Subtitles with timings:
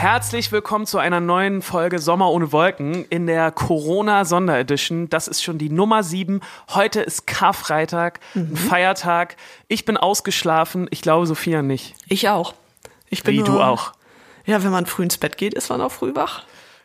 [0.00, 5.10] Herzlich willkommen zu einer neuen Folge Sommer ohne Wolken in der Corona-Sonderedition.
[5.10, 6.40] Das ist schon die Nummer sieben.
[6.70, 9.36] Heute ist Karfreitag, ein Feiertag.
[9.68, 10.88] Ich bin ausgeschlafen.
[10.90, 11.96] Ich glaube, Sophia nicht.
[12.08, 12.54] Ich auch.
[13.10, 13.92] Ich bin Wie, nur, du auch?
[14.46, 16.44] Ja, wenn man früh ins Bett geht, ist man auch früh wach.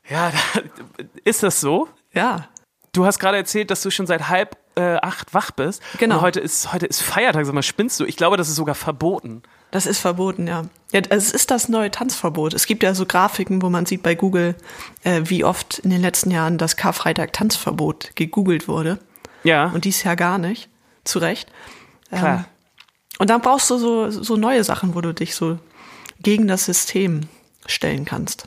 [0.10, 0.62] Ja, da,
[1.24, 1.88] ist das so?
[2.12, 2.50] Ja.
[2.96, 5.82] Du hast gerade erzählt, dass du schon seit halb äh, acht wach bist.
[6.00, 6.16] Genau.
[6.16, 7.46] Und heute ist, heute ist Feiertag.
[7.46, 8.06] Sag mal, spinnst du?
[8.06, 9.44] Ich glaube, das ist sogar verboten.
[9.72, 10.64] Das ist verboten, ja.
[10.94, 11.02] ja.
[11.10, 12.54] Es ist das neue Tanzverbot.
[12.54, 14.56] Es gibt ja so Grafiken, wo man sieht bei Google,
[15.04, 19.00] äh, wie oft in den letzten Jahren das Karfreitag-Tanzverbot gegoogelt wurde.
[19.44, 20.70] Ja, Und dies Jahr gar nicht.
[21.04, 21.52] Zu Recht.
[22.10, 22.46] klar.
[23.20, 25.60] Und dann brauchst du so, so neue Sachen, wo du dich so
[26.22, 27.22] gegen das System
[27.66, 28.46] stellen kannst.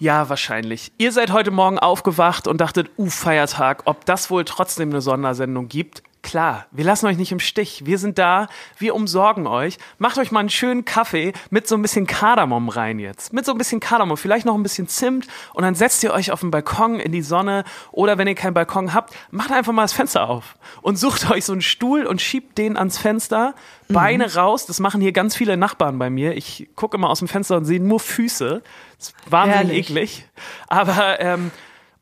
[0.00, 0.92] Ja, wahrscheinlich.
[0.96, 5.68] Ihr seid heute Morgen aufgewacht und dachtet, uh, Feiertag, ob das wohl trotzdem eine Sondersendung
[5.68, 6.02] gibt?
[6.22, 7.86] Klar, wir lassen euch nicht im Stich.
[7.86, 9.78] Wir sind da, wir umsorgen euch.
[9.98, 13.32] Macht euch mal einen schönen Kaffee mit so ein bisschen Kardamom rein jetzt.
[13.32, 16.30] Mit so ein bisschen Kardamom, vielleicht noch ein bisschen Zimt und dann setzt ihr euch
[16.30, 19.82] auf den Balkon in die Sonne oder wenn ihr keinen Balkon habt, macht einfach mal
[19.82, 23.54] das Fenster auf und sucht euch so einen Stuhl und schiebt den ans Fenster,
[23.88, 24.66] Beine raus.
[24.66, 26.36] Das machen hier ganz viele Nachbarn bei mir.
[26.36, 28.62] Ich gucke immer aus dem Fenster und sehe nur Füße.
[28.98, 29.90] Das ist wahnsinnig Herrlich.
[29.90, 30.28] eklig.
[30.68, 31.50] Aber ähm,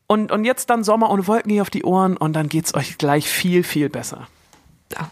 [0.08, 2.98] und, und jetzt dann Sommer ohne Wolken hier auf die Ohren und dann geht's euch
[2.98, 4.26] gleich viel, viel besser.
[4.92, 5.10] Ja.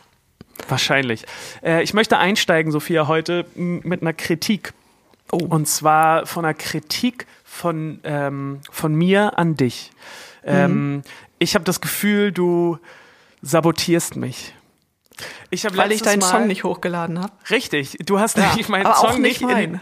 [0.69, 1.25] Wahrscheinlich.
[1.63, 4.73] Äh, ich möchte einsteigen, Sophia, heute mit einer Kritik.
[5.31, 5.37] Oh.
[5.37, 9.91] Und zwar von einer Kritik von, ähm, von mir an dich.
[10.45, 11.03] Ähm,
[11.39, 12.79] ich habe das Gefühl, du
[13.43, 14.55] sabotierst mich.
[15.51, 17.33] Ich Weil ich deinen Mal, Song nicht hochgeladen habe.
[17.51, 19.81] Richtig, du hast Ja, meinen Song nicht, nicht in.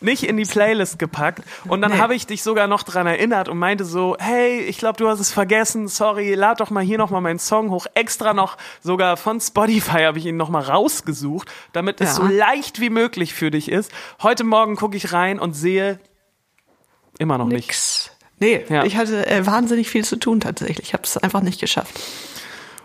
[0.00, 1.42] Nicht in die Playlist gepackt.
[1.68, 1.98] Und dann Nee.
[1.98, 5.20] habe ich dich sogar noch dran erinnert und meinte so, hey, ich glaube, du hast
[5.20, 7.86] es vergessen, sorry, lad doch mal hier noch mal meinen Song hoch.
[7.94, 12.14] Extra noch, sogar von Spotify habe ich ihn noch mal rausgesucht, damit es Ja.
[12.14, 13.92] so leicht wie möglich für dich ist.
[14.22, 15.98] Heute Morgen gucke ich rein und sehe
[17.18, 17.66] immer noch nicht.
[17.68, 18.10] Nix.
[18.38, 18.84] Nee, Ja.
[18.84, 20.86] ich hatte äh, wahnsinnig viel zu tun tatsächlich.
[20.88, 22.00] Ich habe es einfach nicht geschafft.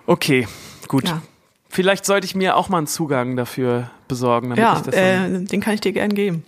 [0.05, 0.47] Okay,
[0.89, 1.07] gut.
[1.07, 1.21] Ja.
[1.69, 5.43] Vielleicht sollte ich mir auch mal einen Zugang dafür besorgen, damit Ja, ich das äh,
[5.45, 6.43] den kann ich dir gern geben.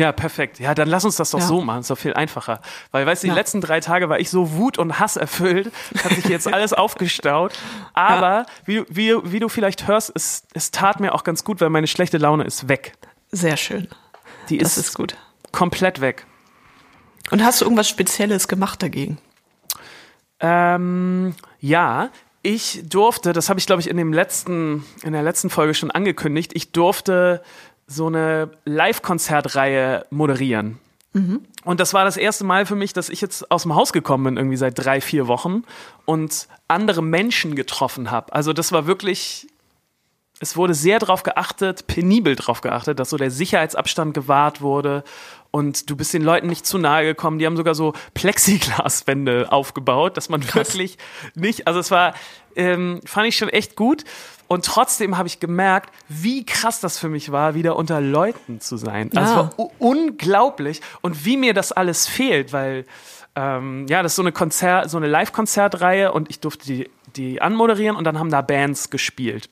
[0.00, 0.58] Ja, perfekt.
[0.60, 1.46] Ja, dann lass uns das doch Ja.
[1.46, 1.80] so machen.
[1.80, 2.60] Ist doch viel einfacher.
[2.90, 3.34] Weil, weißt du, die Ja.
[3.34, 5.70] letzten drei Tage war ich so Wut und Hass erfüllt.
[6.02, 7.52] Hat sich jetzt alles aufgestaut.
[7.92, 11.68] Aber, wie, wie, wie du vielleicht hörst, es, es tat mir auch ganz gut, weil
[11.70, 12.94] meine schlechte Laune ist weg.
[13.30, 13.88] Sehr schön.
[14.48, 15.16] Die Das ist, ist gut.
[15.52, 16.24] komplett weg.
[17.30, 19.18] Und hast du irgendwas Spezielles gemacht dagegen?
[20.40, 22.08] Ähm, ja,
[22.42, 25.90] ich durfte, das habe ich glaube ich in dem letzten, in der letzten Folge schon
[25.90, 27.42] angekündigt, ich durfte
[27.90, 30.78] so eine Live-Konzertreihe moderieren.
[31.64, 34.24] Und das war das erste Mal für mich, dass ich jetzt aus dem Haus gekommen
[34.24, 35.64] bin, irgendwie seit drei, vier Wochen
[36.04, 38.32] und andere Menschen getroffen habe.
[38.32, 39.48] Also das war wirklich,
[40.38, 45.02] es wurde sehr darauf geachtet, penibel darauf geachtet, dass so der Sicherheitsabstand gewahrt wurde
[45.50, 47.40] und du bist den Leuten nicht zu nahe gekommen.
[47.40, 50.96] Die haben sogar so Plexiglaswände aufgebaut, dass man wirklich
[51.34, 52.14] nicht, also es war,
[52.54, 54.04] ähm, fand ich schon echt gut.
[54.52, 58.76] Und trotzdem habe ich gemerkt, wie krass das für mich war, wieder unter Leuten zu
[58.76, 59.08] sein.
[59.14, 59.52] Also es Ah.
[59.56, 62.84] war unglaublich und wie mir das alles fehlt, weil
[63.36, 67.40] ähm, ja, das ist so eine Konzert, so eine Live-Konzertreihe und ich durfte die, die
[67.40, 69.48] anmoderieren und dann haben da Bands gespielt.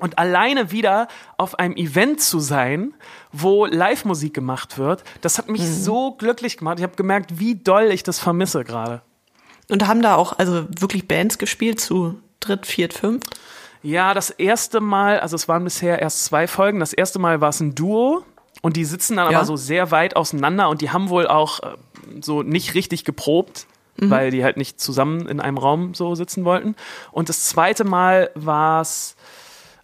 [0.00, 1.06] Und alleine wieder
[1.36, 2.92] auf einem Event zu sein,
[3.30, 5.72] wo Live-Musik gemacht wird, das hat mich Mhm.
[5.72, 6.78] so glücklich gemacht.
[6.80, 9.02] Ich habe gemerkt, wie doll ich das vermisse gerade.
[9.70, 13.22] Und haben da auch also wirklich Bands gespielt zu dritt, viert, fünf?
[13.84, 16.80] Ja, das erste Mal, also es waren bisher erst zwei Folgen.
[16.80, 18.24] Das erste Mal war es ein Duo
[18.62, 19.38] und die sitzen dann Ja.
[19.38, 21.76] aber so sehr weit auseinander und die haben wohl auch äh,
[22.20, 23.66] so nicht richtig geprobt,
[23.96, 26.74] weil die halt nicht zusammen in einem Raum so sitzen wollten.
[27.12, 29.14] Und das zweite Mal war es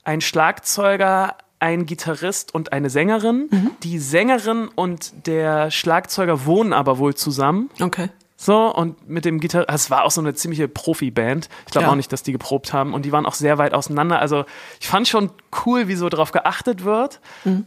[0.03, 3.49] ein Schlagzeuger, ein Gitarrist und eine Sängerin.
[3.83, 7.71] Die Sängerin und der Schlagzeuger wohnen aber wohl zusammen.
[7.81, 8.09] Okay.
[8.43, 11.51] So, und mit dem Gitarre, es war auch so eine ziemliche Profi-Band.
[11.67, 11.91] Ich glaube Ja.
[11.93, 12.95] auch nicht, dass die geprobt haben.
[12.95, 14.19] Und die waren auch sehr weit auseinander.
[14.19, 14.47] Also
[14.81, 15.31] ich fand schon
[15.67, 17.21] cool, wie so drauf geachtet wird.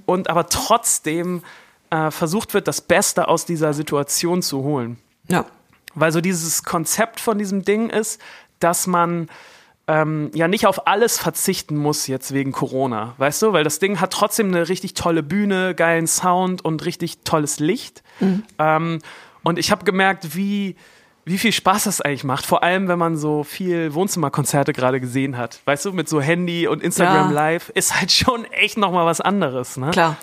[0.08, 1.44] Und aber trotzdem
[1.92, 4.98] äh, versucht wird, das Beste aus dieser Situation zu holen.
[5.28, 5.46] Ja.
[5.94, 8.20] Weil so dieses Konzept von diesem Ding ist,
[8.60, 9.30] dass man
[9.88, 13.54] ähm, ja nicht auf alles verzichten muss jetzt wegen Corona, weißt du?
[13.54, 18.02] Weil das Ding hat trotzdem eine richtig tolle Bühne, geilen Sound und richtig tolles Licht.
[18.20, 18.44] Mhm.
[18.58, 19.00] Ähm,
[19.44, 20.76] und ich habe gemerkt, wie,
[21.26, 22.46] wie viel Spaß das eigentlich macht.
[22.46, 25.62] Vor allem, wenn man so viel Wohnzimmerkonzerte gerade gesehen hat.
[25.66, 27.36] Weißt du, mit so Handy und Instagram ja.
[27.36, 29.78] Live ist halt schon echt nochmal was anderes.
[29.78, 29.92] Ne?
[29.92, 30.18] Klar.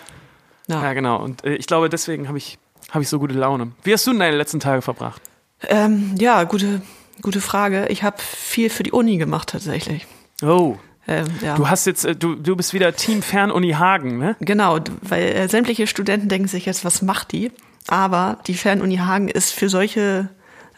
[0.67, 0.81] Ja.
[0.83, 1.21] ja, genau.
[1.21, 2.57] Und äh, ich glaube, deswegen habe ich,
[2.91, 3.71] hab ich so gute Laune.
[3.83, 5.21] Wie hast du denn deine letzten Tage verbracht?
[5.67, 6.81] Ähm, ja, gute,
[7.21, 7.87] gute Frage.
[7.87, 10.07] Ich habe viel für die Uni gemacht tatsächlich.
[10.41, 10.77] Oh.
[11.07, 11.55] Ähm, ja.
[11.55, 14.35] Du hast jetzt, äh, du, du bist wieder Team Fernuni Hagen, ne?
[14.39, 17.51] Genau, weil äh, sämtliche Studenten denken sich jetzt, was macht die?
[17.91, 20.29] Aber die Fernuni Hagen ist für solche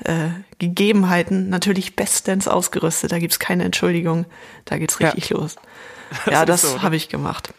[0.04, 3.12] äh, Gegebenheiten natürlich bestens ausgerüstet.
[3.12, 4.26] Da gibt's keine Entschuldigung.
[4.66, 5.38] Da geht's richtig ja.
[5.38, 5.56] los.
[6.30, 6.84] Ja, das, das so, ne?
[6.84, 7.54] habe ich gemacht.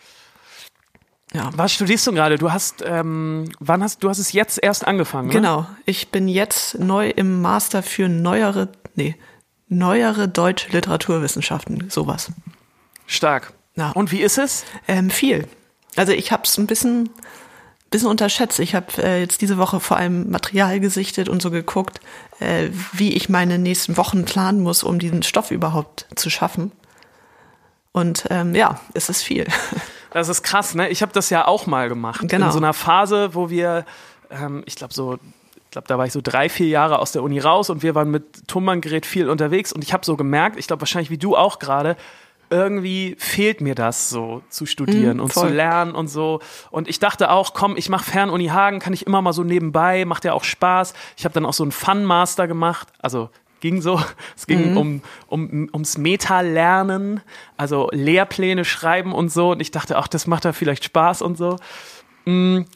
[1.32, 1.50] Ja.
[1.56, 2.38] Was studierst du gerade?
[2.38, 5.28] Du hast, ähm, wann hast du hast es jetzt erst angefangen?
[5.28, 5.34] Ne?
[5.34, 5.66] Genau.
[5.86, 9.16] Ich bin jetzt neu im Master für neuere, nee,
[9.68, 12.30] neuere deutsche Literaturwissenschaften, sowas.
[13.06, 13.52] Stark.
[13.74, 13.90] Ja.
[13.90, 14.64] Und wie ist es?
[14.86, 15.48] Ähm, viel.
[15.96, 17.10] Also ich habe es ein bisschen,
[17.94, 18.58] bisschen unterschätzt.
[18.58, 22.00] Ich habe äh, jetzt diese Woche vor allem Material gesichtet und so geguckt,
[22.40, 26.72] äh, wie ich meine nächsten Wochen planen muss, um diesen Stoff überhaupt zu schaffen.
[27.92, 29.46] Und ähm, ja, es ist viel.
[30.10, 30.90] Das ist krass, ne?
[30.90, 32.20] Ich habe das ja auch mal gemacht.
[32.28, 32.46] Genau.
[32.46, 33.84] In so einer Phase, wo wir,
[34.30, 37.24] ähm, ich glaube so, ich glaube, da war ich so drei, vier Jahre aus der
[37.24, 40.68] Uni raus und wir waren mit Tonbandgerät viel unterwegs und ich habe so gemerkt, ich
[40.68, 41.96] glaube wahrscheinlich wie du auch gerade,
[42.50, 46.40] irgendwie fehlt mir das so zu studieren mm, und zu lernen und so.
[46.70, 50.04] Und ich dachte auch, komm, ich mache Fernuni Hagen, kann ich immer mal so nebenbei,
[50.04, 50.94] macht ja auch Spaß.
[51.16, 53.30] Ich habe dann auch so einen Fun Master gemacht, also
[53.60, 54.00] ging so.
[54.36, 54.76] Es ging mhm.
[54.76, 57.22] um, um, ums Meta-Lernen,
[57.56, 59.52] also Lehrpläne schreiben und so.
[59.52, 61.56] Und ich dachte, ach, das macht da vielleicht Spaß und so.
[62.26, 62.66] Mhm.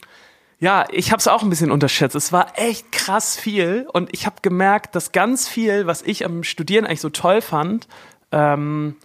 [0.61, 2.15] Ja, ich habe es auch ein bisschen unterschätzt.
[2.15, 6.43] Es war echt krass viel und ich habe gemerkt, dass ganz viel, was ich am
[6.43, 7.87] Studieren eigentlich so toll fand,
[8.33, 8.97] ähm,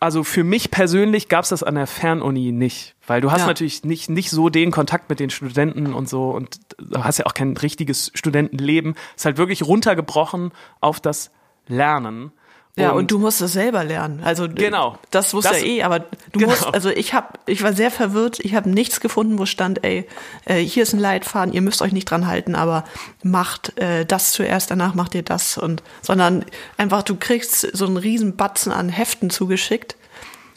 [0.00, 3.46] also für mich persönlich gab es das an der Fernuni nicht, weil du hast ja.
[3.46, 7.26] natürlich nicht, nicht so den Kontakt mit den Studenten und so und du hast ja
[7.26, 8.94] auch kein richtiges Studentenleben.
[9.14, 11.30] Es ist halt wirklich runtergebrochen auf das
[11.66, 12.32] Lernen.
[12.78, 14.20] Ja, und, und, du musst es selber lernen.
[14.22, 14.98] Also genau.
[15.10, 16.48] das wusste das, er eh, aber du genau.
[16.48, 20.06] musst, also ich habe, ich war sehr verwirrt, ich habe nichts gefunden, wo stand, ey,
[20.44, 22.84] äh, hier ist ein Leitfaden, ihr müsst euch nicht dran halten, aber
[23.22, 26.44] macht äh, das zuerst, danach macht ihr das und sondern
[26.76, 29.96] einfach, du kriegst so einen riesen Batzen an Heften zugeschickt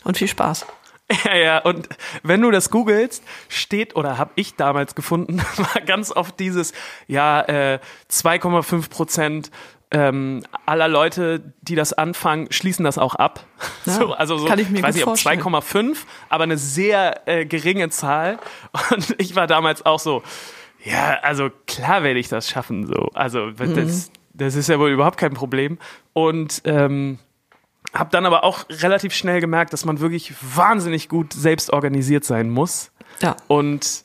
[0.04, 0.66] und viel Spaß.
[1.24, 1.90] Ja, ja, und
[2.22, 6.74] wenn du das googelst, steht oder habe ich damals gefunden, war ganz oft dieses,
[7.08, 7.80] ja, äh,
[8.12, 9.52] 2,5 Prozent
[9.92, 13.46] ähm, aller Leute, die das anfangen, schließen das auch ab.
[13.86, 15.98] Ja, so, also so, kann ich mir weiß nicht, ob 2,5,
[16.30, 18.38] aber eine sehr äh, geringe Zahl.
[18.92, 20.22] Und ich war damals auch so,
[20.84, 22.86] ja, also klar werde ich das schaffen.
[22.86, 23.76] So, also mhm.
[23.76, 25.80] das, das ist ja wohl überhaupt kein Problem.
[26.14, 27.18] Und ähm,
[27.94, 32.50] habe dann aber auch relativ schnell gemerkt, dass man wirklich wahnsinnig gut selbst organisiert sein
[32.50, 32.92] muss.
[33.22, 33.36] Ja.
[33.48, 34.04] Und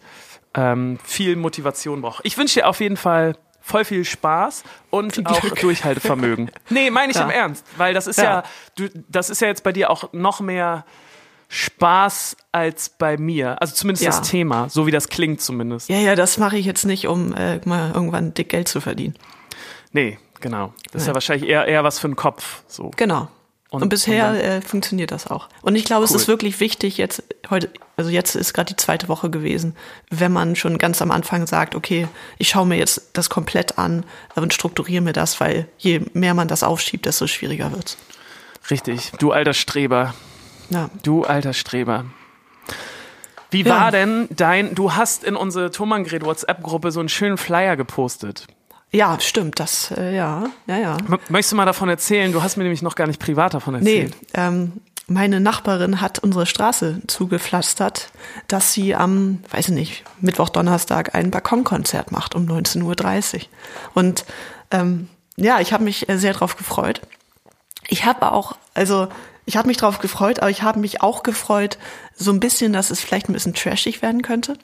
[0.54, 2.24] ähm, viel Motivation braucht.
[2.24, 6.50] Ich wünsche dir auf jeden Fall voll viel Spaß und auch Durchhaltevermögen.
[6.68, 7.24] nee, meine ich ja.
[7.24, 8.24] im Ernst, weil das ist ja.
[8.24, 8.42] ja,
[8.76, 10.84] du, das ist ja jetzt bei dir auch noch mehr
[11.48, 13.60] Spaß als bei mir.
[13.62, 14.10] Also zumindest ja.
[14.10, 15.88] das Thema, so wie das klingt zumindest.
[15.88, 19.14] Ja, ja, das mache ich jetzt nicht, um äh, mal irgendwann dick Geld zu verdienen.
[19.92, 20.74] Nee, genau.
[20.92, 22.62] Das ist ja wahrscheinlich eher, eher was für den Kopf.
[22.68, 22.90] So.
[22.96, 23.28] Genau.
[23.74, 25.48] Und, und bisher und äh, funktioniert das auch.
[25.60, 26.04] Und ich glaube, cool.
[26.04, 29.74] es ist wirklich wichtig, jetzt heute, also jetzt ist gerade die zweite Woche gewesen,
[30.10, 32.06] wenn man schon ganz am Anfang sagt, okay,
[32.38, 34.04] ich schaue mir jetzt das komplett an
[34.36, 37.96] und strukturiere mir das, weil je mehr man das aufschiebt, desto schwieriger wird's.
[38.70, 40.14] Richtig, du alter Streber.
[40.70, 40.88] Ja.
[41.02, 42.04] Du alter Streber.
[43.50, 43.80] Wie ja.
[43.80, 48.46] war denn dein, du hast in unsere Thomangred WhatsApp-Gruppe so einen schönen Flyer gepostet.
[48.94, 50.96] Ja, stimmt, das, äh, ja, ja, ja.
[51.28, 52.30] Möchtest du mal davon erzählen?
[52.30, 54.14] Du hast mir nämlich noch gar nicht privat davon erzählt.
[54.20, 54.72] Nee, ähm,
[55.08, 58.12] meine Nachbarin hat unsere Straße zugepflastert,
[58.46, 63.40] dass sie am, weiß ich nicht, Mittwoch, Donnerstag ein Balkonkonzert macht um 19.30 Uhr.
[63.94, 64.24] Und
[64.70, 67.00] ähm, ja, ich habe mich äh, sehr drauf gefreut.
[67.88, 69.08] Ich habe auch, also
[69.44, 71.78] ich habe mich drauf gefreut, aber ich habe mich auch gefreut,
[72.14, 74.56] so ein bisschen, dass es vielleicht ein bisschen trashig werden könnte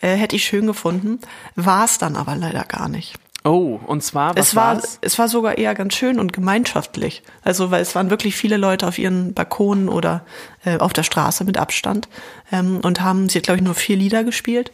[0.00, 1.20] äh, hätte ich schön gefunden.
[1.56, 3.14] War es dann aber leider gar nicht.
[3.42, 4.98] Oh, und zwar was es war war's?
[5.00, 7.22] es war sogar eher ganz schön und gemeinschaftlich.
[7.42, 10.26] Also weil es waren wirklich viele Leute auf ihren Balkonen oder
[10.64, 12.08] äh, auf der Straße mit Abstand
[12.52, 14.72] ähm, und haben sie hat glaube ich nur vier Lieder gespielt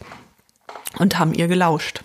[0.98, 2.02] und haben ihr gelauscht.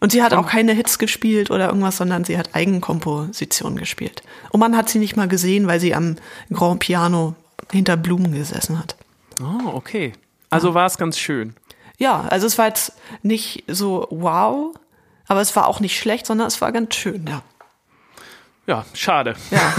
[0.00, 4.22] Und sie hat auch keine Hits gespielt oder irgendwas, sondern sie hat Eigenkompositionen gespielt.
[4.50, 6.14] Und man hat sie nicht mal gesehen, weil sie am
[6.52, 7.34] Grand Piano
[7.72, 8.94] hinter Blumen gesessen hat.
[9.42, 10.12] Oh, okay.
[10.50, 10.74] Also ja.
[10.74, 11.56] war es ganz schön
[11.98, 14.74] ja, also es war jetzt nicht so wow,
[15.26, 17.42] aber es war auch nicht schlecht, sondern es war ganz schön, ja.
[18.66, 19.34] Ja, schade.
[19.50, 19.60] Ja.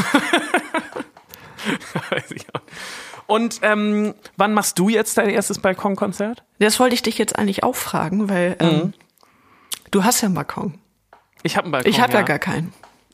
[2.10, 2.62] Weiß ich auch.
[3.28, 6.44] Und ähm, wann machst du jetzt dein erstes Balkonkonzert?
[6.58, 8.94] Das wollte ich dich jetzt eigentlich auch fragen, weil ähm, Mhm.
[9.92, 10.80] du hast ja einen Balkon.
[11.44, 11.92] Ich habe einen Balkon.
[11.92, 12.22] Ich habe ja.
[12.24, 12.74] gar keinen.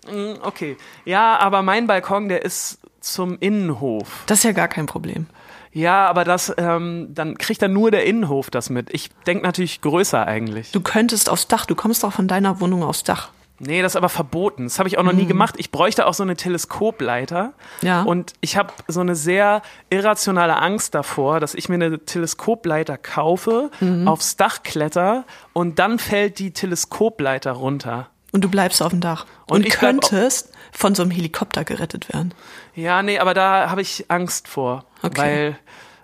[0.10, 0.78] Mm, Okay.
[1.04, 4.24] Ja, aber mein Balkon, der ist zum Innenhof.
[4.26, 5.28] Das ist ja gar kein Problem.
[5.72, 8.94] Ja, aber das, ähm, dann kriegt dann nur der Innenhof das mit.
[8.94, 10.72] Ich denke natürlich größer eigentlich.
[10.72, 13.30] Du könntest aufs Dach, du kommst doch von deiner Wohnung aufs Dach.
[13.60, 14.64] Nee, das ist aber verboten.
[14.66, 15.56] Das habe ich auch noch nie gemacht.
[15.58, 17.54] Ich bräuchte auch so eine Teleskopleiter.
[17.82, 18.04] Ja.
[18.04, 23.72] Und ich habe so eine sehr irrationale Angst davor, dass ich mir eine Teleskopleiter kaufe,
[24.06, 28.10] aufs Dach kletter und dann fällt die Teleskopleiter runter.
[28.34, 29.26] Und du bleibst auf dem Dach.
[29.48, 32.34] Und Und, ich könntest von so einem Helikopter gerettet werden.
[32.76, 34.84] Ja, nee, aber da habe ich Angst vor.
[35.02, 35.18] Okay.
[35.22, 35.60] Weil,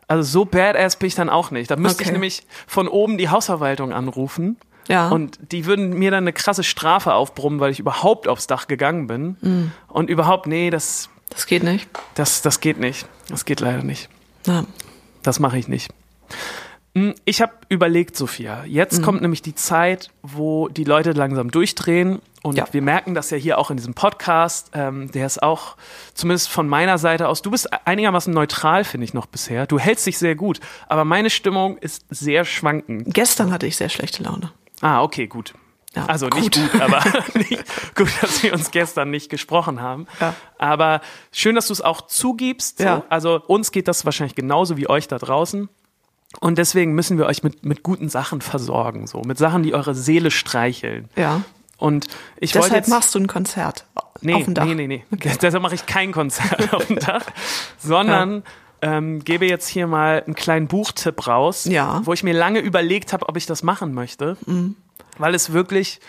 [0.07, 1.69] also so badass bin ich dann auch nicht.
[1.69, 2.13] Da müsste ich Okay.
[2.13, 4.57] nämlich von oben die Hausverwaltung anrufen.
[4.87, 5.09] Ja.
[5.09, 9.07] Und die würden mir dann eine krasse Strafe aufbrummen, weil ich überhaupt aufs Dach gegangen
[9.07, 9.37] bin.
[9.41, 9.71] Mhm.
[9.87, 11.87] Und überhaupt, nee, das, Das geht nicht.
[12.15, 13.05] das, das geht nicht.
[13.29, 14.09] Das geht leider nicht.
[14.47, 14.63] Ja.
[15.21, 15.91] Das mache ich nicht.
[16.93, 19.03] Hm, Ich habe überlegt, Sophia, jetzt Mhm.
[19.05, 22.21] kommt nämlich die Zeit, wo die Leute langsam durchdrehen.
[22.43, 22.65] Und Ja.
[22.71, 24.71] wir merken das ja hier auch in diesem Podcast.
[24.73, 25.77] Ähm, der ist auch,
[26.13, 29.67] zumindest von meiner Seite aus, du bist einigermaßen neutral, finde ich noch bisher.
[29.67, 30.59] Du hältst dich sehr gut.
[30.87, 33.13] Aber meine Stimmung ist sehr schwankend.
[33.13, 34.51] Gestern hatte ich sehr schlechte Laune.
[34.81, 35.53] Ah, okay, gut.
[35.95, 36.71] Ja, also nicht gut.
[36.71, 36.99] gut, aber
[37.35, 37.63] nicht
[37.95, 40.07] gut, dass wir uns gestern nicht gesprochen haben.
[40.19, 40.33] Ja.
[40.57, 42.79] Aber schön, dass du es auch zugibst.
[42.79, 43.03] So.
[43.09, 45.69] Also uns geht das wahrscheinlich genauso wie euch da draußen.
[46.39, 49.93] Und deswegen müssen wir euch mit, mit guten Sachen versorgen, so mit Sachen, die eure
[49.93, 51.09] Seele streicheln.
[51.15, 51.41] Ja.
[51.77, 52.05] Und
[52.39, 53.85] ich wollte Deshalb jetzt, machst du ein Konzert
[54.21, 54.65] nee, auf dem Dach.
[54.65, 55.03] nee, nee, nee.
[55.41, 57.25] Deshalb mache ich kein Konzert auf dem Dach,
[57.79, 58.43] sondern
[58.81, 61.99] ähm, gebe jetzt hier mal einen kleinen Buchtipp raus, Ja.
[61.99, 62.05] Mhm.
[62.05, 64.37] wo ich mir lange überlegt habe, ob ich das machen möchte,
[65.17, 65.99] weil es wirklich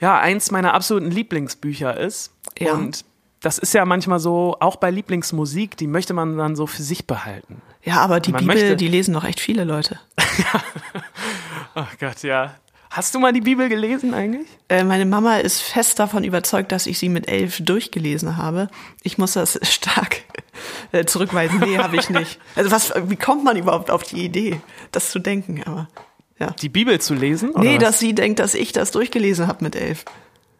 [0.00, 2.32] ja eins meiner absoluten Lieblingsbücher ist.
[2.58, 2.72] Ja.
[2.74, 3.04] Und
[3.40, 7.06] das ist ja manchmal so, auch bei Lieblingsmusik, die möchte man dann so für sich
[7.06, 7.62] behalten.
[7.82, 9.98] Ja, aber die Man Bibel, möchte- die lesen doch echt viele Leute.
[11.74, 12.54] Oh Gott, ja.
[12.90, 14.48] Hast du mal die Bibel gelesen eigentlich?
[14.68, 18.68] Äh, meine Mama ist fest davon überzeugt, dass ich sie mit elf durchgelesen habe.
[19.04, 20.22] Ich muss das stark
[20.90, 21.60] äh, zurückweisen.
[21.60, 22.40] Nee, habe ich nicht.
[22.56, 25.62] Also was, wie kommt man überhaupt auf die Idee, das zu denken?
[25.64, 25.88] Aber
[26.40, 26.50] ja.
[26.60, 27.50] Die Bibel zu lesen?
[27.50, 27.82] oder Nee, was?
[27.84, 30.04] dass sie denkt, dass ich das durchgelesen habe mit elf.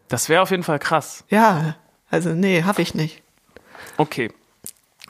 [0.09, 1.25] das wäre auf jeden Fall krass.
[1.31, 1.75] Ja,
[2.11, 3.23] also nee, habe ich nicht.
[3.97, 4.31] Okay.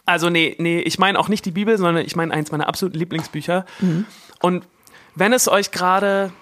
[0.06, 2.98] Also nee, nee, ich meine auch nicht die Bibel, sondern ich meine eins meiner absoluten
[2.98, 3.64] Lieblingsbücher.
[4.40, 4.64] Und
[5.14, 6.32] wenn es euch gerade,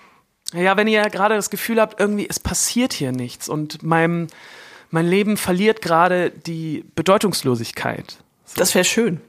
[0.54, 4.28] ja, wenn ihr gerade das Gefühl habt, irgendwie es passiert hier nichts und mein,
[4.90, 8.18] mein Leben verliert gerade die Bedeutungslosigkeit.
[8.56, 9.20] Das wäre schön.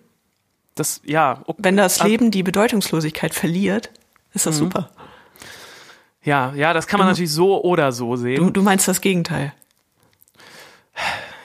[0.76, 1.60] Das, ja, okay.
[1.64, 3.90] Wenn das Leben die Bedeutungslosigkeit verliert,
[4.34, 4.50] ist Mhm.
[4.50, 4.90] das super.
[6.24, 8.54] Ja, ja, das kann man natürlich so oder so Du, sehen.
[8.54, 9.54] du meinst das Gegenteil.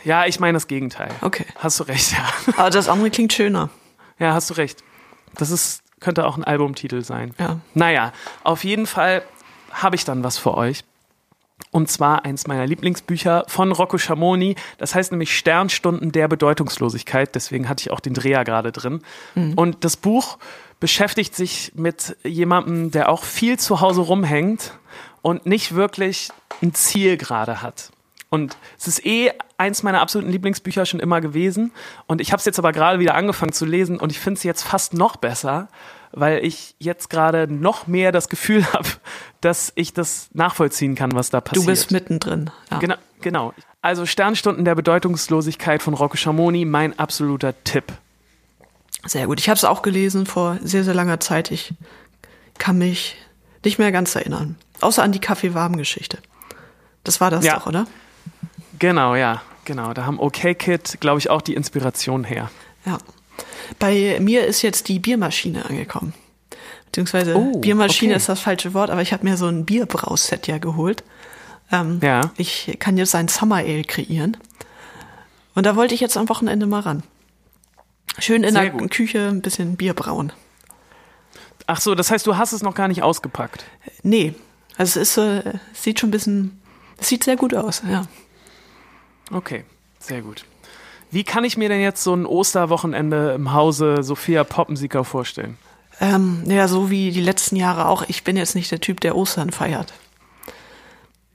[0.05, 1.11] Ja, ich meine das Gegenteil.
[1.21, 1.47] Okay.
[1.57, 2.53] Hast du recht, ja.
[2.57, 3.71] Aber das andere klingt schöner.
[4.19, 4.83] Ja, hast du recht.
[5.35, 7.35] Das ist, könnte auch ein Albumtitel sein.
[7.39, 7.61] Ja.
[7.75, 9.23] Naja, auf jeden Fall
[9.73, 10.85] habe ich dann was für euch.
[11.71, 14.55] Und zwar eins meiner Lieblingsbücher von Rocco Schamoni.
[14.79, 17.35] Das heißt nämlich Sternstunden der Bedeutungslosigkeit.
[17.35, 19.03] Deswegen hatte ich auch den Dreher gerade drin.
[19.57, 20.39] Und das Buch
[20.79, 24.75] beschäftigt sich mit jemandem, der auch viel zu Hause rumhängt
[25.23, 26.31] und nicht wirklich
[26.63, 27.91] ein Ziel gerade hat.
[28.35, 31.73] Und es ist eh eins meiner absoluten Lieblingsbücher schon immer gewesen.
[32.07, 34.43] Und ich habe es jetzt aber gerade wieder angefangen zu lesen und ich finde es
[34.43, 35.69] jetzt fast noch besser,
[36.13, 38.89] weil ich jetzt gerade noch mehr das Gefühl habe,
[39.41, 41.65] dass ich das nachvollziehen kann, was da passiert.
[41.65, 42.51] Du bist mittendrin.
[42.71, 42.79] Ja.
[42.79, 43.55] Genau, genau.
[43.83, 47.93] Also Sternstunden der Bedeutungslosigkeit von Rocco Schamoni, mein absoluter Tipp.
[49.07, 49.39] Sehr gut.
[49.39, 51.51] Ich habe es auch gelesen vor sehr, sehr langer Zeit.
[51.51, 51.75] Ich
[52.59, 53.17] kann mich
[53.65, 54.57] nicht mehr ganz erinnern.
[54.81, 56.19] Außer an die Kaffeewarm-Geschichte.
[57.05, 57.57] Das war das Ja.
[57.59, 57.87] doch, oder?
[58.79, 59.93] Genau, ja, genau.
[59.95, 62.51] Da haben OK Kid, glaube ich, auch die Inspiration her.
[62.87, 62.99] Ja.
[63.79, 66.15] Bei mir ist jetzt die Biermaschine angekommen.
[66.87, 68.19] Beziehungsweise Oh, Biermaschine okay.
[68.19, 71.03] ist das falsche Wort, aber ich habe mir so ein Bierbrauset ja geholt.
[71.73, 72.31] Ähm, Ja.
[72.37, 74.37] Ich kann jetzt ein Summer Ale kreieren.
[75.55, 77.03] Und da wollte ich jetzt am Wochenende mal ran.
[78.19, 78.91] Schön in Sehr der gut.
[78.91, 80.33] Küche ein bisschen Bier brauen.
[81.67, 83.65] Ach so, das heißt, du hast es noch gar nicht ausgepackt.
[84.03, 84.35] Nee,
[84.77, 86.61] also es ist, äh, es sieht schon ein bisschen,
[86.99, 88.07] es sieht sehr gut aus, ja.
[89.33, 89.65] Okay,
[89.99, 90.45] sehr gut.
[91.11, 95.57] Wie kann ich mir denn jetzt so ein Osterwochenende im Hause Sophia Poppensieger vorstellen?
[96.01, 98.03] Ähm, ja, so wie die letzten Jahre auch.
[98.09, 99.95] Ich bin jetzt nicht der Typ, der Ostern feiert.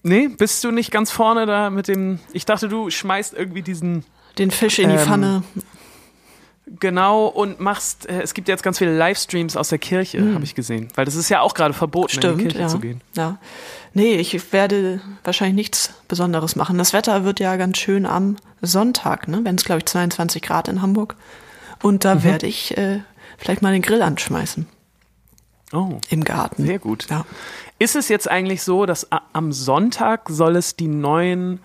[0.03, 2.19] Nee, bist du nicht ganz vorne da mit dem.
[2.33, 4.05] Ich dachte, du schmeißt irgendwie diesen.
[4.37, 5.43] Den Fisch in die Ähm, Pfanne.
[6.79, 10.35] Genau, und machst, äh, es gibt jetzt ganz viele Livestreams aus der Kirche, Mhm.
[10.35, 10.89] habe ich gesehen.
[10.95, 12.67] Weil das ist ja auch gerade verboten, in die Stimmt, Kirche ja.
[12.67, 13.01] zu gehen.
[13.15, 13.37] ja.
[13.95, 16.77] Nee, ich werde wahrscheinlich nichts Besonderes machen.
[16.77, 19.39] Das Wetter wird ja ganz schön am Sonntag, ne?
[19.43, 21.15] Wenn es, glaube ich, 22 Grad in Hamburg.
[21.81, 22.99] Und da werde ich äh,
[23.39, 24.67] vielleicht mal den Grill anschmeißen
[25.73, 26.65] Oh, im Garten.
[26.65, 27.07] sehr gut.
[27.09, 27.25] Ja.
[27.79, 31.59] Ist es jetzt eigentlich so, dass am Sonntag soll es die neuen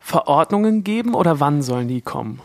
[0.00, 2.40] Verordnungen geben oder wann sollen die kommen?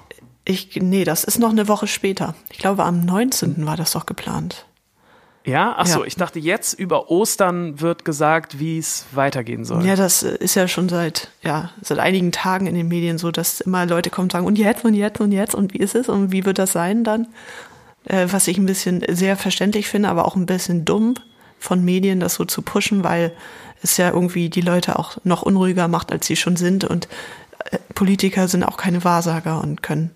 [0.45, 2.35] Ich, nee, das ist noch eine Woche später.
[2.51, 3.65] Ich glaube, am 19.
[3.65, 4.65] war das doch geplant.
[5.45, 6.05] Ja, ach so, Ja.
[6.05, 9.85] ich dachte jetzt über Ostern wird gesagt, wie es weitergehen soll.
[9.85, 13.29] Ja, das äh, ist ja schon seit, ja, seit einigen Tagen in den Medien so,
[13.29, 15.95] dass immer Leute kommen und sagen, und jetzt, und jetzt, und jetzt, und wie ist
[15.95, 17.27] es, und wie wird das sein dann?
[18.05, 21.15] Äh, was ich ein bisschen sehr verständlich finde, aber auch ein bisschen dumm
[21.59, 23.33] von Medien, das so zu pushen, weil
[23.81, 26.85] es ja irgendwie die Leute auch noch unruhiger macht, als sie schon sind.
[26.85, 27.09] Und
[27.95, 30.11] Politiker sind auch keine Wahrsager und können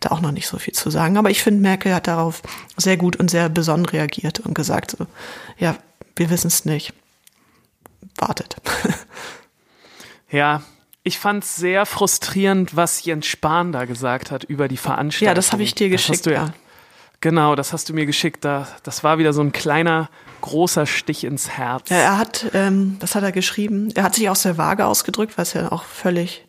[0.00, 1.16] da auch noch nicht so viel zu sagen.
[1.16, 2.42] Aber ich finde, Merkel hat darauf
[2.76, 5.06] sehr gut und sehr besonnen reagiert und gesagt, so,
[5.58, 5.76] ja,
[6.16, 6.92] wir wissen es nicht.
[8.16, 8.56] Wartet.
[10.32, 10.62] Ja,
[11.04, 15.28] ich fand es sehr frustrierend, was Jens Spahn da gesagt hat über die Veranstaltung.
[15.28, 16.54] Ja, das habe ich dir geschickt, du ja.
[17.20, 18.44] Genau, das hast du mir geschickt.
[18.44, 20.08] Da, das war wieder so ein kleiner,
[20.40, 21.90] großer Stich ins Herz.
[21.90, 25.36] Ja, er hat, ähm, das hat er geschrieben, er hat sich aus der Waage ausgedrückt,
[25.36, 26.46] was ja auch völlig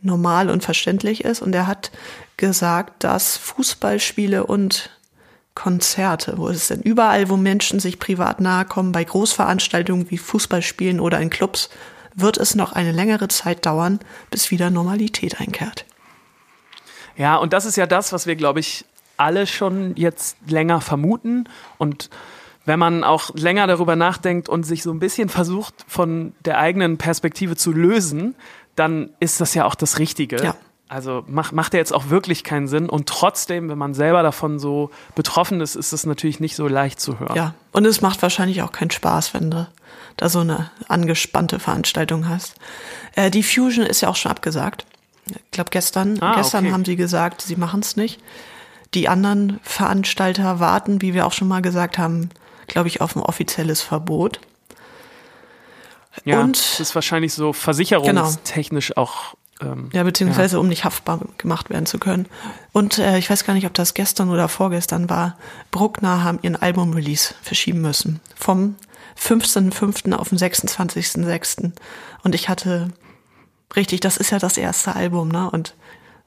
[0.00, 1.42] normal und verständlich ist.
[1.42, 1.90] Und er hat
[2.36, 4.90] gesagt, dass Fußballspiele und
[5.54, 11.00] Konzerte, wo es denn überall, wo Menschen sich privat nahe kommen, bei Großveranstaltungen wie Fußballspielen
[11.00, 11.68] oder in Clubs,
[12.14, 13.98] wird es noch eine längere Zeit dauern,
[14.30, 15.84] bis wieder Normalität einkehrt.
[17.16, 18.84] Ja, und das ist ja das, was wir, glaube ich,
[19.16, 21.48] alle schon jetzt länger vermuten.
[21.76, 22.08] Und
[22.64, 26.98] wenn man auch länger darüber nachdenkt und sich so ein bisschen versucht, von der eigenen
[26.98, 28.36] Perspektive zu lösen,
[28.78, 30.42] dann ist das ja auch das Richtige.
[30.42, 30.54] Ja.
[30.88, 32.88] Also macht, macht ja jetzt auch wirklich keinen Sinn.
[32.88, 36.98] Und trotzdem, wenn man selber davon so betroffen ist, ist es natürlich nicht so leicht
[36.98, 37.36] zu hören.
[37.36, 39.68] Ja, und es macht wahrscheinlich auch keinen Spaß, wenn du
[40.16, 42.54] da so eine angespannte Veranstaltung hast.
[43.14, 44.86] Äh, die Fusion ist ja auch schon abgesagt.
[45.26, 46.72] Ich glaube, gestern, Ah, gestern okay.
[46.72, 48.18] haben sie gesagt, sie machen es nicht.
[48.94, 52.30] Die anderen Veranstalter warten, wie wir auch schon mal gesagt haben,
[52.66, 54.40] glaube ich, auf ein offizielles Verbot.
[56.24, 59.34] Ja, Und- das ist wahrscheinlich so versicherungstechnisch auch.
[59.60, 62.26] Ähm, Ja, beziehungsweise um nicht haftbar gemacht werden zu können.
[62.72, 65.36] Und äh, ich weiß gar nicht, ob das gestern oder vorgestern war.
[65.72, 68.20] Bruckner haben ihren Album-Release verschieben müssen.
[68.36, 68.76] Vom
[69.20, 70.12] 15.05.
[70.14, 71.72] auf den 26.06.
[72.22, 72.88] Und ich hatte
[73.74, 75.50] richtig, das ist ja das erste Album, ne?
[75.50, 75.74] Und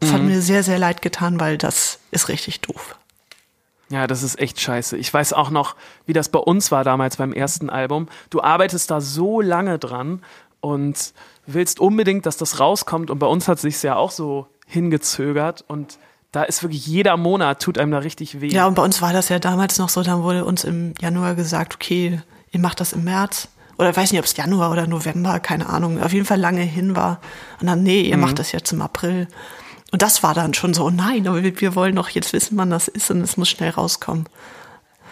[0.02, 2.96] es hat mir sehr, sehr leid getan, weil das ist richtig doof.
[3.92, 4.96] Ja, das ist echt scheiße.
[4.98, 5.76] Ich weiß auch noch,
[6.06, 8.08] wie das bei uns war damals beim ersten Album.
[8.30, 10.22] Du arbeitest da so lange dran
[10.62, 11.14] und
[11.46, 13.12] willst unbedingt, dass das rauskommt.
[13.12, 15.66] Und bei uns hat sich's ja auch so hingezögert.
[15.68, 16.00] Und
[16.32, 18.48] da ist wirklich jeder Monat tut einem da richtig weh.
[18.48, 21.36] Ja, und bei uns war das ja damals noch so, dann wurde uns im Januar
[21.36, 23.50] gesagt, okay, ihr macht das im März.
[23.78, 26.62] Oder ich weiß nicht, ob es Januar oder November, keine Ahnung, auf jeden Fall lange
[26.62, 27.20] hin war.
[27.60, 29.28] Und dann, nee, ihr macht das jetzt im April.
[29.92, 32.70] Und das war dann schon so, oh nein, aber wir, wollen doch jetzt wissen, wann
[32.70, 34.26] das ist und es muss schnell rauskommen.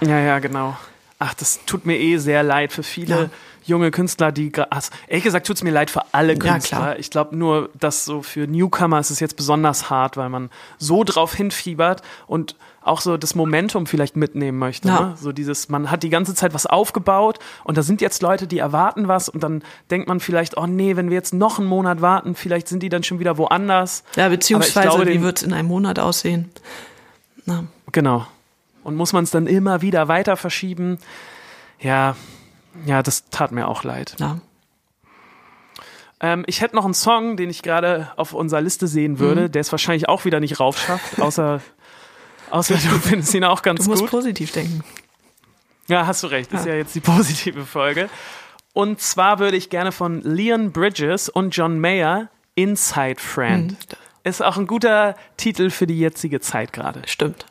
[0.01, 0.77] Ja, ja, genau.
[1.19, 3.29] Ach, das tut mir eh sehr leid für viele Ja.
[3.65, 6.77] junge Künstler, die also, ehrlich gesagt tut's mir leid für alle Ja, Künstler.
[6.77, 6.99] klar.
[6.99, 11.03] ich glaube nur, dass so für Newcomer ist es jetzt besonders hart, weil man so
[11.03, 14.87] drauf hinfiebert und auch so das Momentum vielleicht mitnehmen möchte.
[14.87, 14.99] Ja.
[15.01, 15.15] Ne?
[15.17, 18.57] So dieses, man hat die ganze Zeit was aufgebaut und da sind jetzt Leute, die
[18.59, 22.01] erwarten was und dann denkt man vielleicht, oh nee, wenn wir jetzt noch einen Monat
[22.01, 24.03] warten, vielleicht sind die dann schon wieder woanders.
[24.15, 26.49] Ja, beziehungsweise, glaube, wie wird es in einem Monat aussehen?
[27.45, 28.25] Na, Genau.
[28.83, 30.99] Und muss man es dann immer wieder weiter verschieben?
[31.79, 32.15] Ja,
[32.85, 34.15] ja, das tat mir auch leid.
[34.19, 34.39] na.
[36.21, 39.51] Ähm, ich hätte noch einen Song, den ich gerade auf unserer Liste sehen würde, Mhm.
[39.53, 41.61] der es wahrscheinlich auch wieder nicht raufschafft, außer,
[42.51, 44.11] außer du findest ihn auch ganz Du musst gut.
[44.11, 44.83] positiv denken.
[45.87, 46.51] Ja, hast du recht.
[46.53, 46.73] Ist Ja.
[46.73, 48.09] ja jetzt die positive Folge.
[48.73, 53.71] Und zwar würde ich gerne von Leon Bridges und John Mayer Inside Friend.
[53.71, 53.77] Mhm.
[54.23, 57.01] Ist auch ein guter Titel für die jetzige Zeit gerade.
[57.07, 57.45] Stimmt.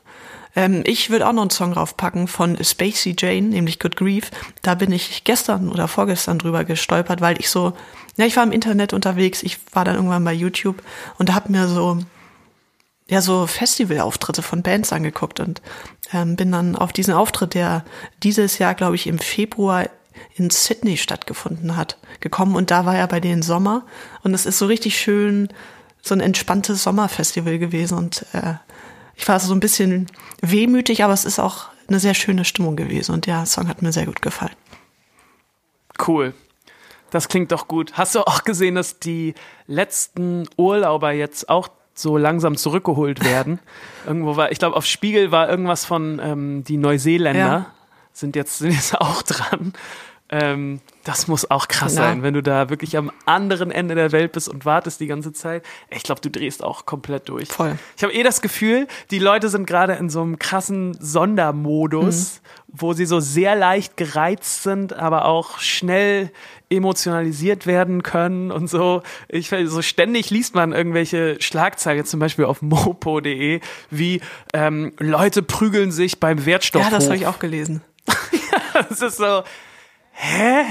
[0.55, 4.31] Ähm, ich würde auch noch einen Song draufpacken von Spacey Jane, nämlich Good Grief.
[4.63, 7.73] Da bin ich gestern oder vorgestern drüber gestolpert, weil ich so,
[8.17, 10.83] ja, ich war im Internet unterwegs, ich war dann irgendwann bei YouTube
[11.19, 11.99] und hab mir so,
[13.09, 15.63] ja, so Festivalauftritte von Bands angeguckt und
[16.13, 17.85] ähm, bin dann auf diesen Auftritt, der
[18.23, 19.89] dieses Jahr, glaube ich, im Februar
[20.35, 23.87] in Sydney stattgefunden hat, gekommen und da war ja bei denen Sommer
[24.25, 25.49] und es ist so richtig schön,
[26.03, 28.55] so ein entspanntes Sommerfestival gewesen und äh,
[29.17, 30.07] ich war so ein bisschen
[30.43, 33.93] wehmütig, aber es ist auch eine sehr schöne Stimmung gewesen und der Song hat mir
[33.93, 34.55] sehr gut gefallen.
[36.07, 36.35] Cool.
[37.11, 37.95] Das klingt doch gut.
[37.95, 39.35] Hast du auch gesehen, dass die
[39.67, 43.59] letzten Urlauber jetzt auch so langsam zurückgeholt werden.
[44.07, 47.67] Irgendwo war, ich glaube, auf Spiegel war irgendwas von ähm, die Neuseeländer Ja.
[48.13, 49.73] sind jetzt sind jetzt auch dran.
[50.31, 52.03] Ähm, das muss auch krass Ja.
[52.03, 55.33] sein, wenn du da wirklich am anderen Ende der Welt bist und wartest die ganze
[55.33, 55.65] Zeit.
[55.89, 57.49] Ich glaube, du drehst auch komplett durch.
[57.49, 57.79] Voll.
[57.97, 62.93] Ich habe eh das Gefühl, die Leute sind gerade in so einem krassen Sondermodus, wo
[62.93, 66.31] sie so sehr leicht gereizt sind, aber auch schnell
[66.69, 69.03] emotionalisiert werden können und so.
[69.29, 73.61] Ich so ständig liest man irgendwelche Schlagzeilen, zum Beispiel auf mopo.de,
[73.91, 74.21] wie
[74.53, 76.83] ähm, Leute prügeln sich beim Wertstoff.
[76.83, 77.83] Ja, das habe ich auch gelesen.
[78.91, 79.43] Das ist so,
[80.19, 80.65] hä?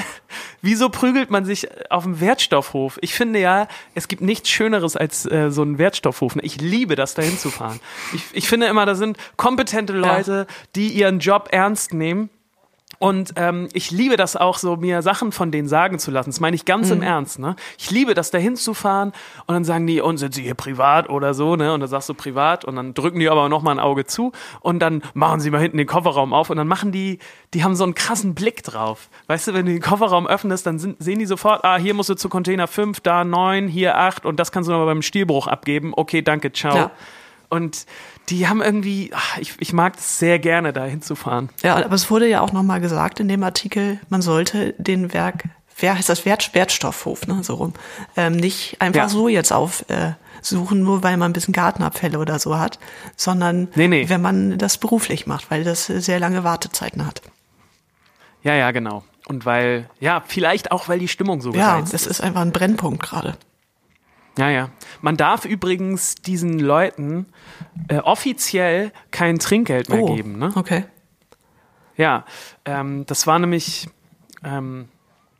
[0.62, 2.99] Wieso prügelt man sich auf dem Wertstoffhof?
[3.01, 6.36] Ich finde ja, es gibt nichts Schöneres als äh, so ein Wertstoffhof.
[6.41, 7.79] Ich liebe das, da hinzufahren.
[8.13, 12.29] Ich, ich finde immer, da sind kompetente Leute, die ihren Job ernst nehmen.
[12.99, 16.31] Und ähm, ich liebe das auch so, mir Sachen von denen sagen zu lassen.
[16.31, 17.38] Das meine ich ganz im Ernst.
[17.38, 17.55] Ne?
[17.77, 19.12] Ich liebe das, da hinzufahren
[19.45, 21.73] und dann sagen die, und sind sie hier privat oder so, ne?
[21.73, 24.31] Und dann sagst du privat und dann drücken die aber noch mal ein Auge zu
[24.62, 27.19] und dann machen sie mal hinten den Kofferraum auf und dann machen die,
[27.53, 29.10] die haben so einen krassen Blick drauf.
[29.27, 32.10] Weißt du, wenn du den Kofferraum öffnest, dann sind, sehen die sofort, ah, hier musst
[32.10, 35.47] du zu Container 5, da 9, hier 8 und das kannst du noch beim Stilbruch
[35.47, 35.93] abgeben.
[35.95, 36.75] Okay, danke, ciao.
[36.75, 36.91] Ja.
[37.49, 37.86] Und
[38.29, 41.49] die haben irgendwie, ach, ich, ich mag es sehr gerne, da hinzufahren.
[41.63, 45.45] Ja, aber es wurde ja auch nochmal gesagt in dem Artikel, man sollte den Werk,
[45.79, 47.73] wer heißt das, Wert, Wertstoffhof, ne, so rum,
[48.15, 49.09] ähm, nicht einfach Ja.
[49.09, 52.79] so jetzt aufsuchen, äh, nur weil man ein bisschen Gartenabfälle oder so hat,
[53.15, 54.09] sondern Nee, nee.
[54.09, 57.21] wenn man das beruflich macht, weil das sehr lange Wartezeiten hat.
[58.43, 59.03] Ja, ja, genau.
[59.27, 62.51] Und weil, ja, vielleicht auch, weil die Stimmung so Ja, gereizt das ist einfach ein
[62.53, 63.37] Brennpunkt gerade.
[64.38, 64.69] Ja, ja.
[65.02, 67.28] Man darf übrigens diesen Leuten
[67.88, 70.38] äh, offiziell kein Trinkgeld mehr geben.
[70.38, 70.52] Ne?
[70.56, 70.86] Oh, okay.
[71.95, 72.26] Ja,
[72.65, 73.89] ähm, das war nämlich,
[74.43, 74.88] ähm,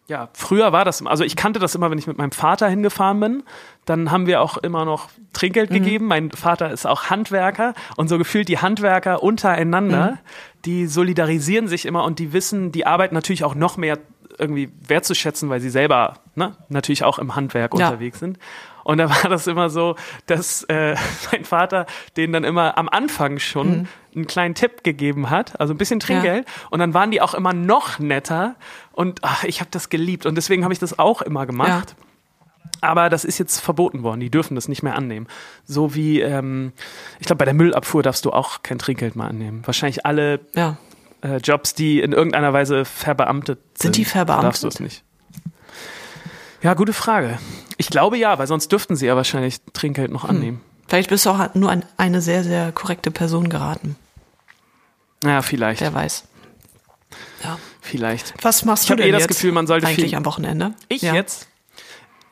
[0.08, 3.20] ja, früher war das, also ich kannte das immer, wenn ich mit meinem Vater hingefahren
[3.20, 3.44] bin,
[3.86, 6.08] dann haben wir auch immer noch Trinkgeld gegeben.
[6.08, 10.18] Mein Vater ist auch Handwerker und so gefühlt die Handwerker untereinander,
[10.66, 14.00] die solidarisieren sich immer und die wissen, die arbeiten natürlich auch noch mehr
[14.40, 17.88] irgendwie wertzuschätzen, weil sie selber ne, natürlich auch im Handwerk Ja.
[17.90, 18.40] unterwegs sind.
[18.88, 19.98] Und da war das immer so,
[20.28, 20.96] dass äh,
[21.34, 25.78] mein Vater denen dann immer am Anfang schon einen kleinen Tipp gegeben hat, also ein
[25.78, 26.48] bisschen Trinkgeld.
[26.70, 28.56] Und dann waren die auch immer noch netter.
[28.94, 30.26] Und ach, ich habe das geliebt.
[30.26, 31.98] Und deswegen habe ich das auch immer gemacht.
[32.80, 34.22] Aber das ist jetzt verboten worden.
[34.22, 35.28] Die dürfen das nicht mehr annehmen.
[35.66, 36.72] So wie, ähm,
[37.20, 39.64] ich glaube, bei der Müllabfuhr darfst du auch kein Trinkgeld mehr annehmen.
[39.66, 40.78] Wahrscheinlich alle Ja.
[41.24, 43.82] äh, Jobs, die in irgendeiner Weise verbeamtet sind.
[43.82, 44.46] Sind die verbeamtet?
[44.48, 45.04] Darfst du es nicht.
[46.62, 47.38] Ja, gute Frage.
[47.78, 50.62] Ich glaube ja, weil sonst dürften sie ja wahrscheinlich Trinkgeld noch annehmen.
[50.88, 53.96] Vielleicht bist du auch nur an eine sehr, sehr korrekte Person geraten.
[55.24, 55.82] Ja, vielleicht.
[55.82, 56.24] Wer weiß.
[57.44, 57.58] Ja.
[57.82, 58.34] Vielleicht.
[58.44, 60.26] Was machst Ich du hab denn eh das jetzt Gefühl, man sollte eigentlich viel- am
[60.26, 60.74] Wochenende?
[60.90, 61.14] Ich ja.
[61.14, 61.48] jetzt?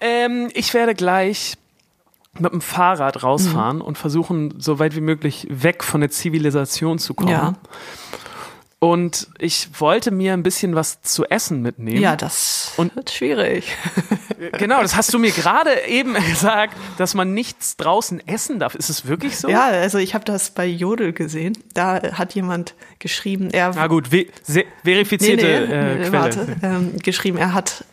[0.01, 1.55] Ähm, ich werde gleich
[2.37, 7.13] mit dem Fahrrad rausfahren und versuchen, so weit wie möglich weg von der Zivilisation zu
[7.13, 7.29] kommen.
[7.29, 7.53] Ja.
[8.79, 12.01] Und ich wollte mir ein bisschen was zu essen mitnehmen.
[12.01, 13.75] Ja, das Und- wird schwierig.
[14.59, 18.75] Genau, das hast du mir gerade eben gesagt, dass man nichts draußen essen darf.
[18.75, 19.47] Ist es wirklich so?
[19.47, 21.57] Ja, also ich habe das bei Jodel gesehen.
[21.73, 26.11] Da hat jemand geschrieben, er Na gut, ve se- verifizierte äh, Quelle.
[26.11, 27.85] warte, ähm, geschrieben, er hat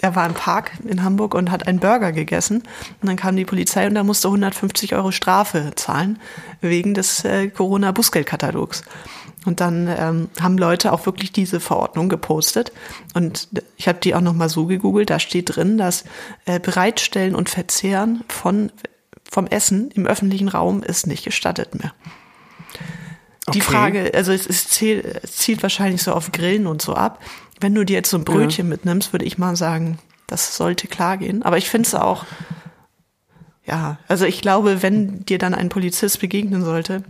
[0.00, 2.62] er war im Park in Hamburg und hat einen Burger gegessen
[3.00, 6.18] und dann kam die Polizei und er musste 150 Euro Strafe zahlen
[6.60, 8.82] wegen des äh, Corona-Bußgeldkatalogs.
[9.44, 12.72] Und dann ähm, haben Leute auch wirklich diese Verordnung gepostet
[13.12, 15.10] und ich habe die auch noch mal so gegoogelt.
[15.10, 16.04] Da steht drin, dass
[16.46, 18.72] äh, Bereitstellen und Verzehren von
[19.30, 21.92] vom Essen im öffentlichen Raum ist nicht gestattet mehr.
[23.52, 23.60] Die Okay.
[23.60, 27.20] Frage, also es, es, zielt, es zielt wahrscheinlich so auf Grillen und so ab.
[27.60, 31.18] Wenn du dir jetzt so ein Brötchen mitnimmst, würde ich mal sagen, das sollte klar
[31.18, 31.42] gehen.
[31.42, 32.24] Aber ich finde es auch,
[33.66, 37.02] ja, also ich glaube, wenn dir dann ein Polizist begegnen sollte,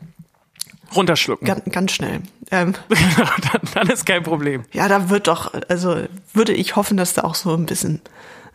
[0.95, 1.47] Runterschlucken.
[1.47, 2.23] ganz, ganz schnell.
[2.51, 4.65] Ähm, dann, dann ist kein Problem.
[4.73, 8.01] ja, da wird doch, also würde ich hoffen, dass da auch so ein bisschen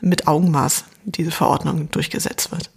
[0.01, 2.69] mit Augenmaß diese Verordnung durchgesetzt wird.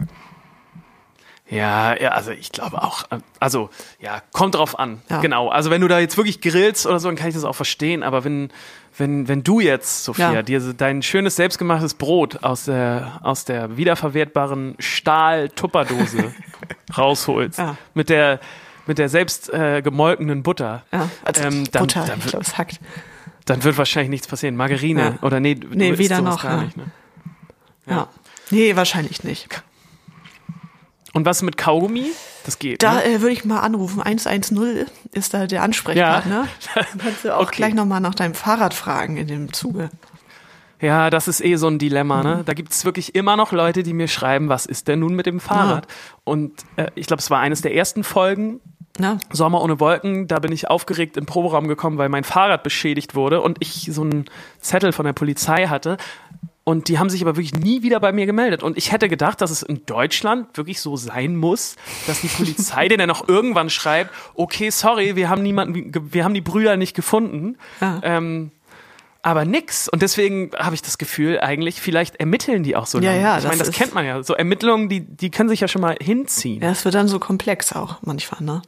[1.48, 3.68] Ja, ja, also ich glaube auch, äh, also
[4.00, 5.02] ja, kommt drauf an.
[5.10, 5.20] Ja.
[5.20, 5.48] Genau.
[5.48, 8.02] Also wenn du da jetzt wirklich grillst oder so, dann kann ich das auch verstehen.
[8.02, 8.50] Aber wenn,
[8.96, 10.42] wenn, wenn du jetzt, Sophia, Ja.
[10.42, 16.32] dir dein schönes selbstgemachtes Brot aus der, aus der wiederverwertbaren Stahl-Tupperdose
[16.96, 17.76] rausholst, Ja.
[17.92, 18.40] mit der,
[18.86, 22.58] mit der selbst äh, gemolkenen Butter, Ja, also ähm, dann, Butter, dann, ich wird, es
[22.58, 22.80] hackt.
[23.44, 24.56] dann wird wahrscheinlich nichts passieren.
[24.56, 25.26] Margarine Ja.
[25.26, 26.62] oder nee, Nee, weder noch, Gar ja.
[26.64, 26.84] nicht, ne?
[27.86, 28.08] Ja.
[28.50, 29.62] Nee, wahrscheinlich nicht.
[31.14, 32.06] Und was mit Kaugummi?
[32.44, 32.82] Das geht.
[32.82, 33.04] Da ne?
[33.04, 34.00] äh, würde ich mal anrufen.
[34.00, 36.48] 110 ist da der Ansprechpartner.
[36.74, 36.82] Ja.
[36.98, 37.56] Kannst du auch Okay.
[37.56, 39.90] gleich nochmal nach deinem Fahrrad fragen in dem Zuge.
[40.80, 42.22] Ja, das ist eh so ein Dilemma.
[42.24, 42.42] Ne?
[42.44, 45.38] Da gibt's wirklich immer noch Leute, die mir schreiben, was ist denn nun mit dem
[45.38, 45.86] Fahrrad?
[46.24, 48.60] Und äh, ich glaube, es war eines der ersten Folgen,
[48.98, 49.18] Ja.
[49.30, 53.40] Sommer ohne Wolken, da bin ich aufgeregt im Proberaum gekommen, weil mein Fahrrad beschädigt wurde
[53.40, 54.26] und ich so einen
[54.60, 55.96] Zettel von der Polizei hatte.
[56.64, 58.62] Und die haben sich aber wirklich nie wieder bei mir gemeldet.
[58.62, 61.74] Und ich hätte gedacht, dass es in Deutschland wirklich so sein muss,
[62.06, 66.34] dass die Polizei den dann auch irgendwann schreibt, okay, sorry, wir haben niemanden, wir haben
[66.34, 67.56] die Brüder nicht gefunden.
[67.80, 67.98] Ja.
[68.04, 68.52] Ähm,
[69.22, 69.88] aber nix.
[69.88, 73.22] Und deswegen habe ich das Gefühl, eigentlich, vielleicht ermitteln die auch so Ja, lange.
[73.22, 74.22] ja, ich meine, das das kennt man ja.
[74.22, 76.62] So Ermittlungen, die, die können sich ja schon mal hinziehen.
[76.62, 78.62] Ja, es wird dann so komplex auch manchmal, ne?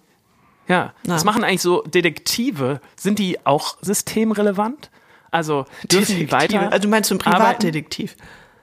[0.68, 1.14] Ja, Na.
[1.14, 2.81] was machen eigentlich so Detektive?
[2.96, 4.90] Sind die auch systemrelevant?
[5.31, 6.70] Also dürfen die weiter?
[6.70, 7.42] Also du meinst so ein arbeiten?
[7.42, 8.16] Privatdetektiv?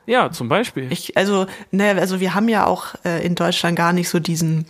[0.05, 0.91] Ja, zum Beispiel.
[0.91, 4.65] Ich, also, naja, also wir haben ja auch äh, in Deutschland gar nicht so diesen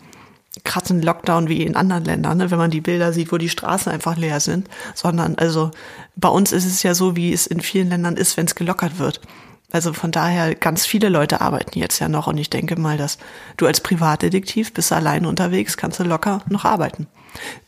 [0.66, 2.52] krassen Lockdown wie in anderen Ländern, ne?
[2.52, 5.72] wenn man die Bilder sieht, wo die Straßen einfach leer sind, sondern also
[6.18, 9.00] bei uns ist es ja so, wie es in vielen Ländern ist, wenn es gelockert
[9.00, 9.22] wird.
[9.72, 13.18] Also von daher, ganz viele Leute arbeiten jetzt ja noch und ich denke mal, dass
[13.58, 17.08] du als Privatdetektiv bist allein unterwegs, kannst du locker noch arbeiten.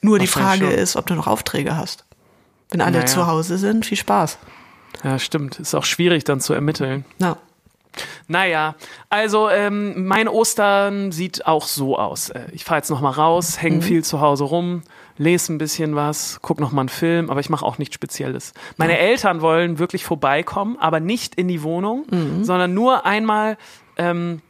[0.02, 0.72] Nur die Frage schon.
[0.74, 2.04] ist, ob du noch Aufträge hast.
[2.70, 3.06] Wenn alle Naja.
[3.06, 4.38] zu Hause sind, viel Spaß.
[5.04, 5.60] ja, stimmt.
[5.60, 7.06] Ist auch schwierig dann zu ermitteln.
[7.20, 7.38] Ja.
[8.28, 8.76] Naja,
[9.10, 12.30] also ähm, mein Ostern sieht auch so aus.
[12.30, 14.82] Äh, Ich fahre jetzt noch mal raus, hänge viel zu Hause rum,
[15.18, 18.54] lese ein bisschen was, guck noch mal einen Film, aber ich mache auch nichts Spezielles.
[18.78, 22.06] Meine Eltern wollen wirklich vorbeikommen, aber nicht in die Wohnung,
[22.44, 23.58] sondern nur einmal
[23.98, 24.42] ähm,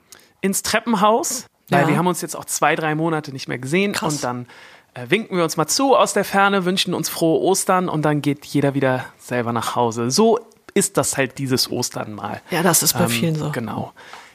[0.41, 1.87] ins Treppenhaus, weil Ja.
[1.89, 4.13] wir haben uns jetzt auch zwei, drei Monate nicht mehr gesehen Krass.
[4.15, 4.45] und dann
[4.93, 8.21] äh, winken wir uns mal zu aus der Ferne, wünschen uns frohe Ostern und dann
[8.21, 10.11] geht jeder wieder selber nach Hause.
[10.11, 10.39] So
[10.75, 12.41] ist das halt dieses Ostern mal.
[12.51, 13.51] Ja, das ist bei Ähm, vielen so.
[13.51, 13.91] Genau.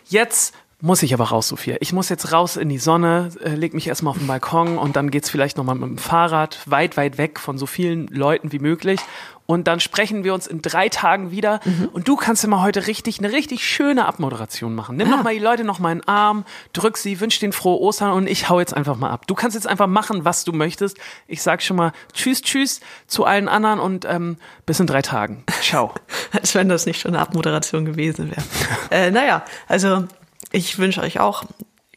[0.07, 1.77] Jetzt muss ich aber raus, Sophia.
[1.81, 4.95] Ich muss jetzt raus in die Sonne, äh, leg mich erstmal auf den Balkon und
[4.97, 8.61] dann geht's vielleicht nochmal mit dem Fahrrad weit, weit weg von so vielen Leuten wie
[8.61, 9.01] möglich.
[9.47, 11.61] Und dann sprechen wir uns in drei Tagen wieder.
[11.65, 11.89] Mhm.
[11.93, 14.97] Und du kannst immer heute richtig, eine richtig schöne Abmoderation machen.
[14.97, 15.17] Nimm Ah.
[15.17, 18.13] noch mal die Leute noch mal in den Arm, drück sie, wünsch denen frohe Ostern
[18.13, 19.27] und ich hau jetzt einfach mal ab.
[19.27, 20.99] Du kannst jetzt einfach machen, was du möchtest.
[21.27, 24.37] Ich sag schon mal Tschüss, Tschüss zu allen anderen und ähm,
[24.67, 25.45] bis in drei Tagen.
[25.63, 25.95] Ciao.
[26.33, 28.43] als wenn das nicht schon eine Abmoderation gewesen wäre.
[28.91, 30.05] äh, naja, also
[30.53, 31.45] ich wünsche euch auch,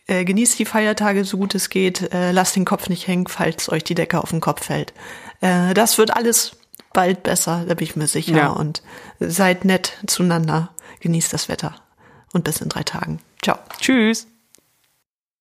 [0.07, 3.71] äh, genießt die Feiertage so gut es geht, äh, lasst den Kopf nicht hängen, falls
[3.71, 4.93] euch die Decke auf den Kopf fällt.
[5.41, 6.53] Äh, das wird alles
[6.93, 8.35] bald besser, da bin ich mir sicher.
[8.35, 8.49] Ja.
[8.49, 8.81] Und
[9.19, 11.75] seid nett zueinander, genießt das Wetter
[12.33, 13.19] und bis in drei Tagen.
[13.41, 13.57] Ciao.
[13.79, 14.27] Tschüss.